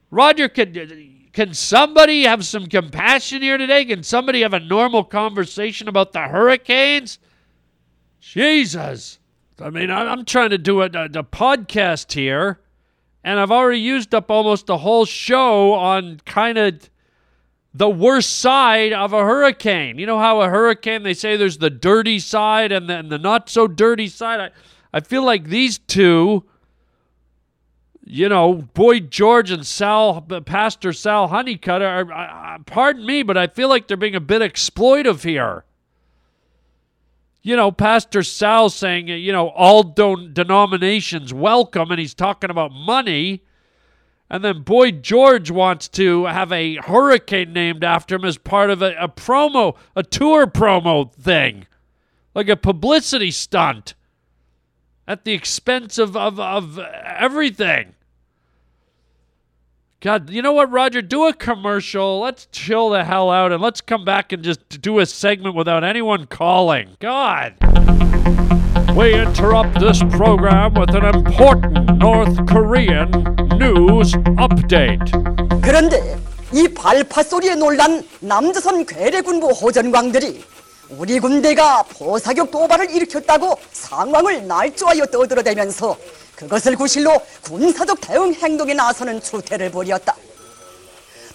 [0.09, 3.85] Roger, can, can somebody have some compassion here today?
[3.85, 7.19] Can somebody have a normal conversation about the hurricanes?
[8.19, 9.19] Jesus.
[9.59, 12.59] I mean, I'm trying to do a, a, a podcast here,
[13.23, 16.89] and I've already used up almost the whole show on kind of
[17.77, 19.99] the worst side of a hurricane.
[19.99, 23.19] You know how a hurricane, they say there's the dirty side and the, and the
[23.19, 24.39] not so dirty side?
[24.39, 24.49] I,
[24.97, 26.43] I feel like these two,
[28.03, 33.69] you know, Boy George and Sal, Pastor Sal Honeycutt, are, pardon me, but I feel
[33.69, 35.63] like they're being a bit exploitive here
[37.47, 42.73] you know, Pastor Sal saying, you know, all don- denominations welcome, and he's talking about
[42.73, 43.41] money.
[44.29, 48.81] And then Boy George wants to have a hurricane named after him as part of
[48.81, 51.65] a, a promo, a tour promo thing,
[52.35, 53.93] like a publicity stunt
[55.07, 57.93] at the expense of, of, of everything.
[59.99, 61.01] God, you know what, Roger?
[61.01, 62.19] Do a commercial.
[62.19, 65.83] Let's chill the hell out and let's come back and just do a segment without
[65.83, 66.97] anyone calling.
[66.99, 67.55] God.
[68.97, 73.11] We interrupt this program with an important North Korean
[73.59, 75.11] news update.
[75.61, 76.17] 그런데
[76.51, 80.43] 이 발파 소리에 놀란 남조선 괴뢰군부 호전광들이
[80.97, 85.95] 우리 군대가 포사격 도발을 일으켰다고 상황을 날조하여 떠들어대면서
[86.35, 90.15] 그것을 구실로 군사적 대응 행동에 나서는 추태를 벌였다.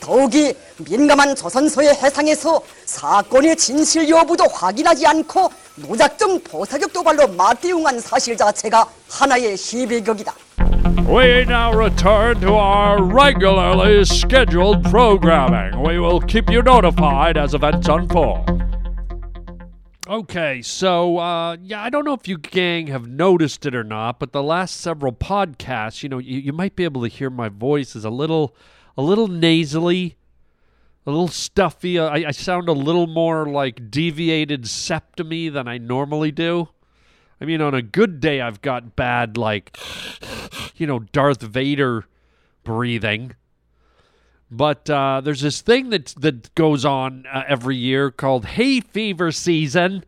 [0.00, 8.87] 더욱이 민감한 조선소의 해상에서 사건의 진실 여부도 확인하지 않고 무작정 포사격 도발로 맞대응한 사실 자체가
[9.09, 10.33] 하나의 희비극이다.
[11.07, 15.81] We now return to our regularly scheduled programming.
[15.81, 18.57] We will keep you notified as events unfold.
[20.09, 24.19] Okay, so uh, yeah, I don't know if you gang have noticed it or not,
[24.19, 27.49] but the last several podcasts, you know, you, you might be able to hear my
[27.49, 28.55] voice is a little,
[28.97, 30.15] a little nasally,
[31.06, 31.98] a little stuffy.
[31.98, 36.68] I, I sound a little more like deviated septomy than I normally do.
[37.40, 39.76] I mean, on a good day, I've got bad like,
[40.76, 42.04] you know, Darth Vader
[42.62, 43.34] breathing.
[44.48, 49.32] But uh, there's this thing that that goes on uh, every year called hay fever
[49.32, 50.04] season,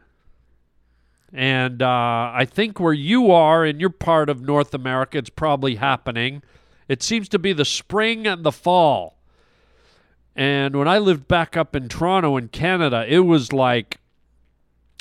[1.33, 5.77] and uh, I think where you are in your part of North America, it's probably
[5.77, 6.43] happening.
[6.89, 9.14] It seems to be the spring and the fall.
[10.37, 13.99] And when I lived back up in Toronto in Canada, it was like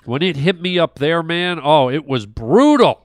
[0.06, 1.60] when it hit me up there, man.
[1.62, 3.04] Oh, it was brutal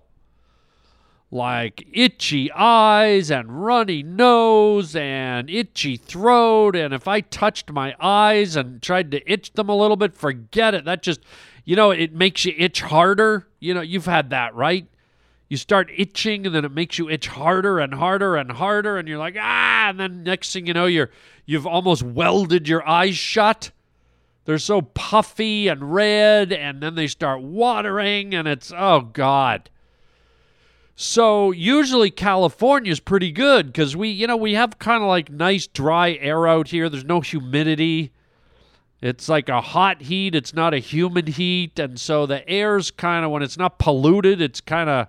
[1.30, 6.74] like itchy eyes and runny nose and itchy throat.
[6.74, 10.74] And if I touched my eyes and tried to itch them a little bit, forget
[10.74, 10.84] it.
[10.84, 11.20] That just,
[11.64, 13.46] you know, it makes you itch harder.
[13.60, 14.86] You know, you've had that, right?
[15.48, 18.98] You start itching and then it makes you itch harder and harder and harder.
[18.98, 19.88] And you're like, ah.
[19.88, 21.10] And then next thing you know, you're,
[21.46, 23.70] you've almost welded your eyes shut.
[24.44, 26.52] They're so puffy and red.
[26.52, 28.34] And then they start watering.
[28.34, 29.70] And it's, oh, God.
[30.94, 35.66] So usually California's pretty good because we, you know, we have kind of like nice
[35.66, 36.88] dry air out here.
[36.88, 38.10] There's no humidity.
[39.00, 40.34] It's like a hot heat.
[40.34, 44.40] It's not a humid heat, and so the air's kind of when it's not polluted,
[44.40, 45.06] it's kind of,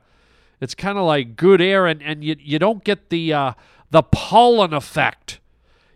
[0.61, 3.53] it's kind of like good air, and and you you don't get the uh,
[3.91, 5.39] the pollen effect.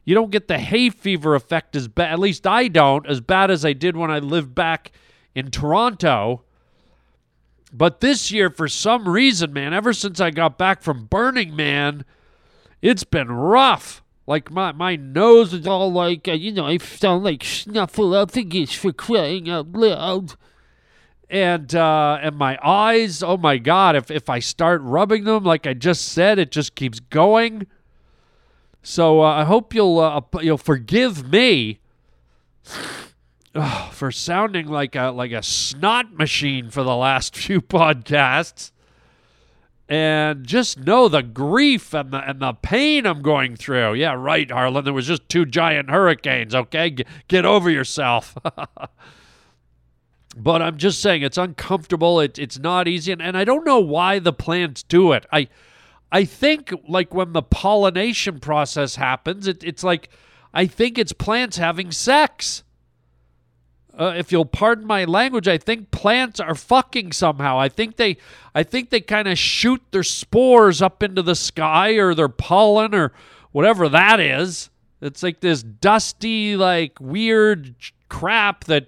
[0.06, 2.12] You don't get the hay fever effect as bad.
[2.12, 4.92] At least I don't as bad as I did when I lived back
[5.34, 6.44] in Toronto.
[7.72, 12.06] But this year, for some reason, man, ever since I got back from Burning Man,
[12.82, 14.04] it's been rough.
[14.28, 18.94] Like my, my nose is all like, uh, you know, I sound like Snuffleupagus for
[18.94, 20.36] crying out loud.
[21.34, 25.66] And uh, and my eyes, oh my God, if, if I start rubbing them, like
[25.66, 27.66] I just said, it just keeps going.
[28.84, 31.80] So uh, I hope you'll uh, you'll forgive me
[33.92, 38.72] for sounding like a like a snot machine for the last few podcasts.
[39.90, 43.96] And just know the grief and the and the pain I'm going through.
[43.96, 44.86] Yeah, right, Harland.
[44.86, 46.54] There was just two giant hurricanes.
[46.54, 48.38] Okay, G- get over yourself.
[50.36, 52.20] but I'm just saying it's uncomfortable.
[52.20, 55.26] It, it's not easy, and, and I don't know why the plants do it.
[55.32, 55.48] I
[56.12, 60.10] I think like when the pollination process happens, it, it's like
[60.54, 62.64] I think it's plants having sex.
[63.98, 67.60] Uh, if you'll pardon my language, I think plants are fucking somehow.
[67.60, 68.18] I think they,
[68.56, 72.96] I think they kind of shoot their spores up into the sky or their pollen
[72.96, 73.12] or
[73.52, 74.72] whatever that is.
[75.00, 77.76] It's like this dusty, like weird
[78.10, 78.88] crap that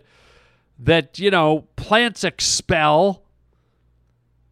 [0.79, 3.23] that you know plants expel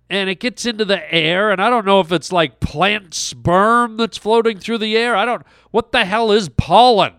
[0.09, 3.97] and it gets into the air and i don't know if it's like plant sperm
[3.97, 5.15] that's floating through the air.
[5.15, 7.13] I don't what the hell is pollen?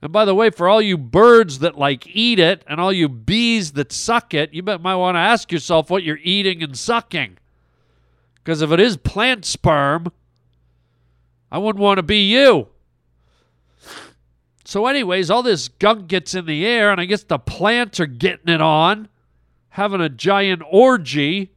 [0.00, 3.08] And by the way for all you birds that like eat it and all you
[3.08, 7.38] bees that suck it you might want to ask yourself what you're eating and sucking.
[8.36, 10.06] Because if it is plant sperm
[11.50, 12.68] i wouldn't want to be you
[14.64, 18.06] so, anyways, all this gunk gets in the air, and I guess the plants are
[18.06, 19.08] getting it on,
[19.70, 21.52] having a giant orgy.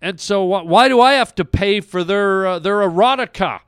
[0.00, 3.60] And so, wh- why do I have to pay for their uh, their erotica?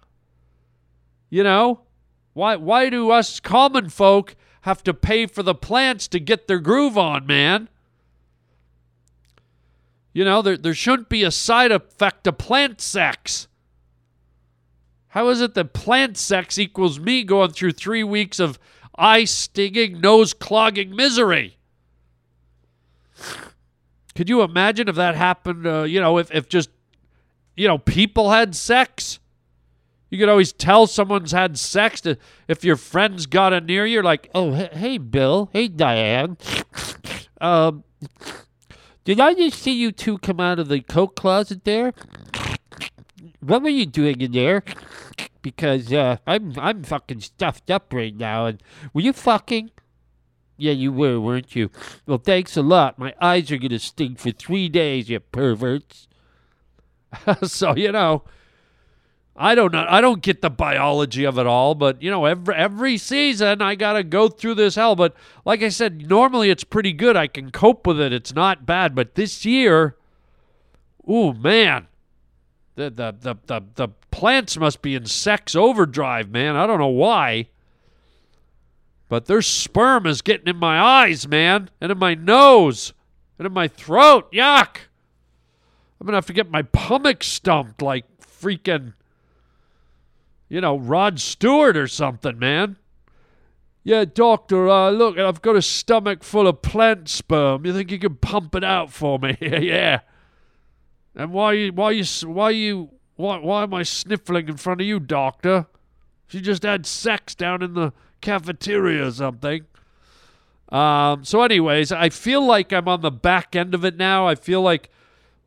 [1.28, 1.80] You know,
[2.34, 6.60] why why do us common folk have to pay for the plants to get their
[6.60, 7.68] groove on, man?
[10.12, 13.47] You know, there there shouldn't be a side effect to plant sex.
[15.26, 18.58] Is it that plant sex equals me going through three weeks of
[18.96, 21.56] eye stinging, nose clogging misery?
[24.14, 25.66] Could you imagine if that happened?
[25.66, 26.70] Uh, you know, if, if just,
[27.56, 29.20] you know, people had sex?
[30.10, 32.16] You could always tell someone's had sex to,
[32.48, 34.02] if your friends got in near you.
[34.02, 35.50] like, oh, hey, hey, Bill.
[35.52, 36.38] Hey, Diane.
[37.40, 37.84] um,
[39.04, 41.92] did I just see you two come out of the coat closet there?
[43.40, 44.62] What were you doing in there?
[45.42, 48.46] because uh, I'm I'm fucking stuffed up right now.
[48.46, 49.70] And were you fucking?
[50.56, 51.70] Yeah, you were, weren't you?
[52.06, 52.98] Well, thanks a lot.
[52.98, 56.08] My eyes are gonna sting for three days, you perverts.
[57.42, 58.24] so you know,
[59.36, 59.86] I don't know.
[59.88, 63.74] I don't get the biology of it all, but you know, every every season I
[63.74, 64.96] gotta go through this hell.
[64.96, 67.16] But like I said, normally it's pretty good.
[67.16, 68.12] I can cope with it.
[68.12, 68.94] It's not bad.
[68.94, 69.96] But this year,
[71.06, 71.87] oh man,
[72.78, 76.54] the, the, the, the, the plants must be in sex overdrive, man.
[76.54, 77.48] I don't know why.
[79.08, 82.92] But their sperm is getting in my eyes, man, and in my nose,
[83.36, 84.30] and in my throat.
[84.32, 84.76] Yuck.
[86.00, 88.92] I'm going to have to get my pummick stumped like freaking,
[90.48, 92.76] you know, Rod Stewart or something, man.
[93.82, 97.66] Yeah, doctor, uh, look, I've got a stomach full of plant sperm.
[97.66, 99.36] You think you can pump it out for me?
[99.40, 100.00] Yeah, yeah.
[101.18, 104.86] And why you why you why you why why am I sniffling in front of
[104.86, 105.66] you, doctor?
[106.28, 109.64] She just had sex down in the cafeteria or something.
[110.68, 114.28] Um, so, anyways, I feel like I'm on the back end of it now.
[114.28, 114.90] I feel like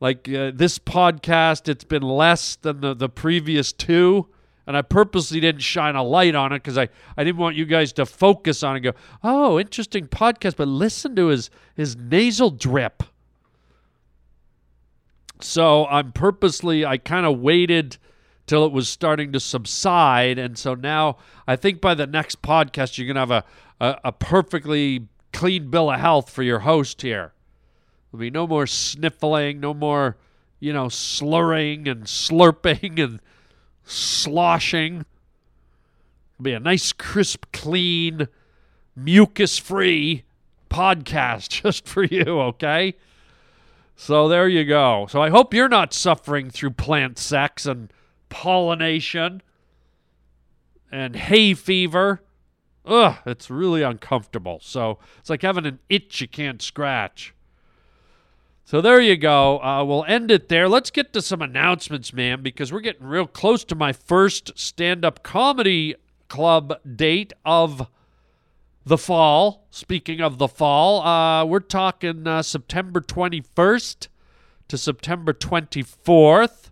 [0.01, 4.27] like uh, this podcast, it's been less than the, the previous two.
[4.67, 7.65] And I purposely didn't shine a light on it because I, I didn't want you
[7.65, 11.95] guys to focus on it and go, oh, interesting podcast, but listen to his his
[11.95, 13.03] nasal drip.
[15.43, 17.97] So I'm purposely, I kind of waited
[18.47, 20.37] till it was starting to subside.
[20.37, 23.43] And so now I think by the next podcast, you're going to have a,
[23.79, 27.33] a, a, perfectly clean bill of health for your host here.
[28.11, 30.17] There'll be no more sniffling, no more,
[30.59, 33.21] you know, slurring and slurping and
[33.85, 35.05] sloshing.
[36.33, 38.27] It'll be a nice, crisp, clean,
[38.95, 40.23] mucus free
[40.69, 42.95] podcast just for you, okay?
[44.01, 45.05] So there you go.
[45.11, 47.93] So I hope you're not suffering through plant sex and
[48.29, 49.43] pollination
[50.91, 52.23] and hay fever.
[52.83, 54.57] Ugh, it's really uncomfortable.
[54.63, 57.35] So it's like having an itch you can't scratch.
[58.65, 59.61] So there you go.
[59.61, 60.67] Uh, we'll end it there.
[60.67, 65.05] Let's get to some announcements, man, because we're getting real close to my first stand
[65.05, 65.93] up comedy
[66.27, 67.87] club date of
[68.85, 69.67] the fall.
[69.69, 74.07] Speaking of the fall, uh, we're talking uh, September 21st
[74.67, 76.71] to September 24th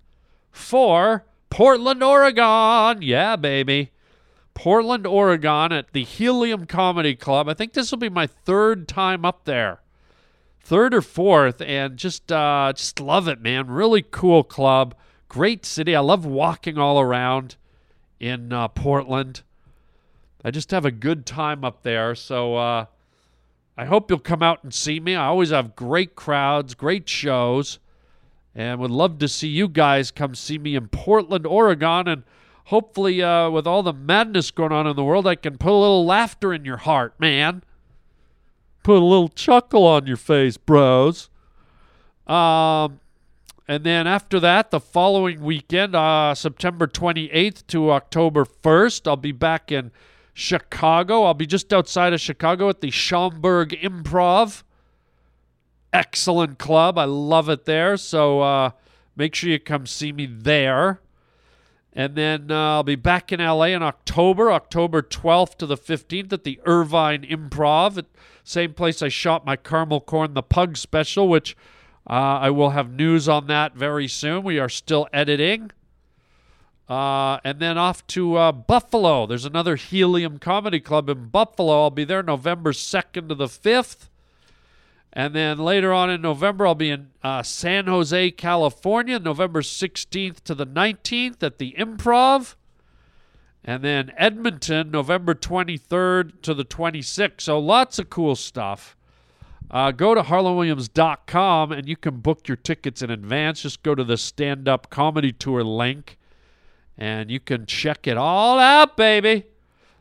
[0.52, 3.02] for Portland, Oregon.
[3.02, 3.92] Yeah, baby.
[4.54, 7.48] Portland, Oregon at the Helium Comedy Club.
[7.48, 9.82] I think this will be my third time up there.
[10.62, 13.68] Third or fourth, and just uh, just love it, man.
[13.68, 14.96] Really cool club.
[15.30, 15.96] Great city.
[15.96, 17.56] I love walking all around
[18.20, 19.42] in uh, Portland.
[20.44, 22.16] I just have a good time up there.
[22.16, 22.86] So uh,
[23.78, 25.16] I hope you'll come out and see me.
[25.16, 27.80] I always have great crowds, great shows,
[28.56, 32.08] and would love to see you guys come see me in Portland, Oregon.
[32.08, 32.24] And
[32.66, 35.76] hopefully, uh, with all the madness going on in the world, I can put a
[35.76, 37.64] little laughter in your heart, man.
[38.84, 41.30] Put a little chuckle on your face, bros.
[42.28, 43.02] Um,
[43.68, 49.32] and then after that, the following weekend, uh, September 28th to October 1st, I'll be
[49.32, 49.92] back in
[50.40, 51.24] Chicago.
[51.24, 54.64] I'll be just outside of Chicago at the Schaumburg Improv.
[55.92, 56.98] Excellent club.
[56.98, 57.98] I love it there.
[57.98, 58.72] So uh,
[59.16, 61.02] make sure you come see me there.
[61.92, 66.32] And then uh, I'll be back in LA in October, October 12th to the 15th
[66.32, 68.06] at the Irvine Improv,
[68.44, 71.58] same place I shot my Caramel Corn the Pug special, which
[72.10, 74.44] uh, I will have news on that very soon.
[74.44, 75.72] We are still editing.
[76.90, 79.28] Uh, and then off to uh, Buffalo.
[79.28, 81.84] There's another Helium Comedy Club in Buffalo.
[81.84, 84.10] I'll be there November 2nd to the 5th.
[85.14, 90.42] And then later on in November, I'll be in uh, San Jose, California, November 16th
[90.44, 92.56] to the 19th at the Improv.
[93.64, 97.42] And then Edmonton, November 23rd to the 26th.
[97.42, 98.96] So lots of cool stuff.
[99.70, 103.62] Uh, go to harlandwilliams.com and you can book your tickets in advance.
[103.62, 106.19] Just go to the stand up comedy tour link
[107.00, 109.46] and you can check it all out, baby.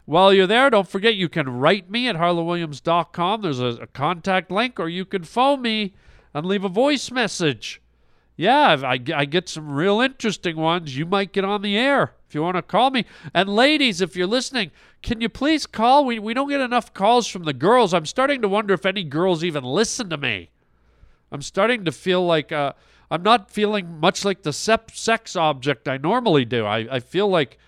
[0.05, 3.43] While you're there, don't forget you can write me at harlandwilliams.com.
[3.43, 5.95] There's a, a contact link, or you can phone me
[6.35, 7.81] and leave a voice message.
[8.37, 10.97] Yeah, I, I get some real interesting ones.
[10.97, 13.05] You might get on the air if you want to call me.
[13.33, 14.71] And ladies, if you're listening,
[15.03, 16.05] can you please call?
[16.05, 17.95] We, we don't get enough calls from the girls.
[17.95, 20.51] I'm starting to wonder if any girls even listen to me.
[21.31, 22.73] I'm starting to feel like uh,
[23.11, 26.67] I'm not feeling much like the sex object I normally do.
[26.67, 27.59] I, I feel like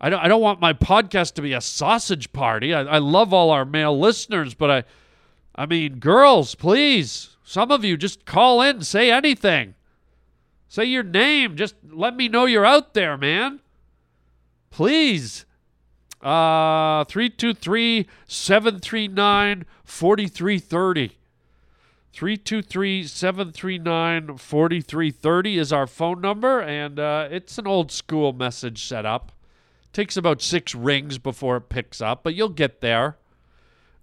[0.00, 2.74] I don't, I don't want my podcast to be a sausage party.
[2.74, 4.84] I, I love all our male listeners, but I,
[5.54, 9.74] I mean, girls, please, some of you just call in, say anything.
[10.68, 11.56] Say your name.
[11.56, 13.60] Just let me know you're out there, man.
[14.70, 15.46] Please.
[16.20, 21.18] Uh 323 739 4330.
[22.14, 29.32] 323 739 4330 is our phone number, and uh, it's an old school message setup.
[29.92, 33.16] Takes about six rings before it picks up, but you'll get there.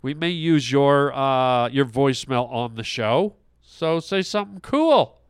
[0.02, 5.22] We may use your uh, your voicemail on the show, so say something cool,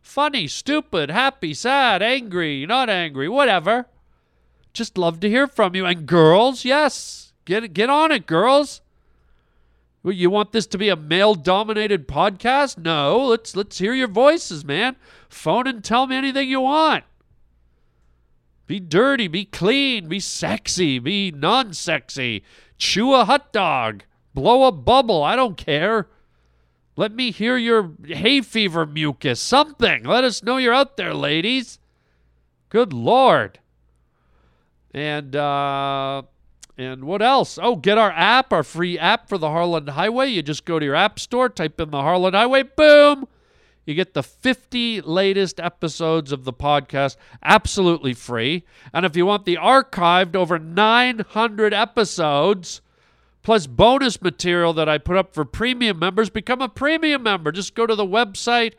[0.00, 3.84] funny, stupid, happy, sad, angry, not angry, whatever.
[4.72, 5.84] Just love to hear from you.
[5.84, 8.80] And girls, yes, get get on it, girls.
[10.04, 12.76] You want this to be a male-dominated podcast?
[12.76, 14.96] No, let's let's hear your voices, man.
[15.30, 17.04] Phone and tell me anything you want.
[18.66, 22.44] Be dirty, be clean, be sexy, be non-sexy.
[22.76, 26.08] Chew a hot dog, blow a bubble, I don't care.
[26.96, 30.04] Let me hear your hay fever mucus, something.
[30.04, 31.78] Let us know you're out there, ladies.
[32.68, 33.58] Good lord.
[34.92, 36.22] And uh
[36.76, 37.58] and what else?
[37.60, 40.28] Oh, get our app, our free app for the Harland Highway.
[40.28, 43.26] You just go to your app store, type in the Harland Highway, boom.
[43.86, 48.64] You get the 50 latest episodes of the podcast absolutely free.
[48.92, 52.80] And if you want the archived over 900 episodes,
[53.42, 57.52] plus bonus material that I put up for premium members, become a premium member.
[57.52, 58.72] Just go to the website,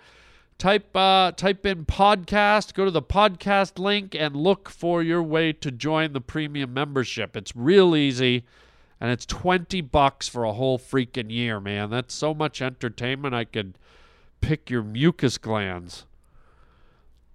[0.57, 5.53] type uh, type in podcast, go to the podcast link, and look for your way
[5.53, 7.35] to join the premium membership.
[7.35, 8.43] It's real easy,
[8.99, 11.89] and it's twenty bucks for a whole freaking year, man.
[11.89, 13.35] That's so much entertainment.
[13.35, 13.77] I could
[14.41, 16.05] pick your mucus glands.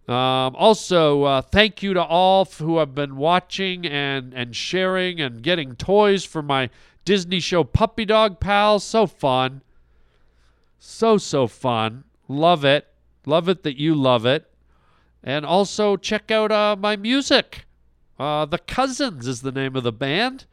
[0.08, 5.40] Um, also, uh, thank you to all who have been watching and, and sharing and
[5.40, 6.68] getting toys for my
[7.04, 8.82] Disney show Puppy Dog Pals.
[8.82, 9.62] So fun.
[10.80, 12.02] So, so fun.
[12.26, 12.89] Love it.
[13.30, 14.50] Love it that you love it.
[15.22, 17.64] And also check out uh, my music.
[18.18, 20.46] Uh, the Cousins is the name of the band.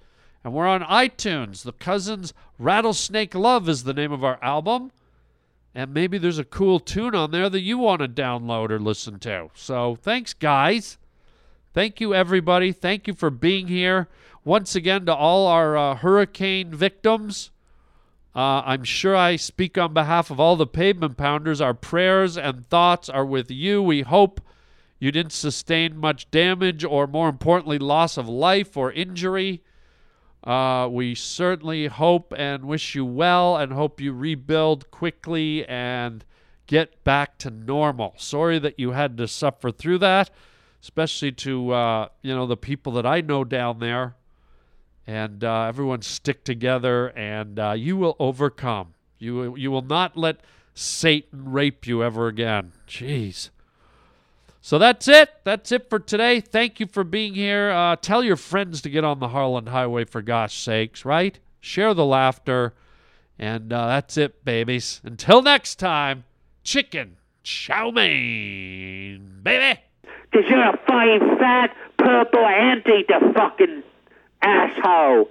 [0.44, 1.64] And we're on iTunes.
[1.64, 4.92] The Cousins Rattlesnake Love is the name of our album.
[5.74, 9.18] And maybe there's a cool tune on there that you want to download or listen
[9.22, 9.50] to.
[9.56, 11.00] So thanks, guys.
[11.74, 12.72] Thank you, everybody.
[12.72, 14.08] Thank you for being here.
[14.46, 17.50] Once again, to all our uh, hurricane victims,
[18.38, 21.60] uh, I'm sure I speak on behalf of all the pavement pounders.
[21.60, 23.82] Our prayers and thoughts are with you.
[23.82, 24.42] We hope
[25.00, 29.64] you didn't sustain much damage or, more importantly, loss of life or injury.
[30.44, 36.24] Uh, we certainly hope and wish you well and hope you rebuild quickly and
[36.68, 38.14] get back to normal.
[38.18, 40.30] Sorry that you had to suffer through that,
[40.84, 44.17] especially to uh, you know the people that I know down there.
[45.08, 48.94] And uh, everyone stick together, and uh, you will overcome.
[49.18, 50.42] You you will not let
[50.74, 52.74] Satan rape you ever again.
[52.88, 53.50] Jeez.
[54.62, 55.30] So that's it.
[55.46, 56.42] That's it for today.
[56.42, 57.70] Thank you for being here.
[57.72, 61.40] Uh, tell your friends to get on the Harland Highway for gosh sakes, right?
[61.62, 62.74] Share the laughter.
[63.40, 65.00] And uh, that's it, babies.
[65.06, 66.26] Until next time,
[66.66, 67.16] chicken
[67.48, 69.80] chow mein, baby.
[70.34, 73.84] Cause you're a fine, fat, purple anti to fucking
[74.42, 75.30] asshole.